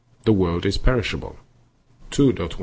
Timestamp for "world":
0.33-0.65